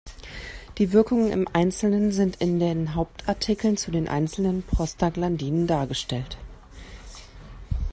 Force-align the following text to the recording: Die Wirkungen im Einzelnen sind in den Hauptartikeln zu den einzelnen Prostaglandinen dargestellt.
Die 0.79 0.93
Wirkungen 0.93 1.31
im 1.31 1.47
Einzelnen 1.53 2.11
sind 2.11 2.37
in 2.37 2.57
den 2.59 2.95
Hauptartikeln 2.95 3.77
zu 3.77 3.91
den 3.91 4.07
einzelnen 4.07 4.63
Prostaglandinen 4.63 5.67
dargestellt. 5.67 6.39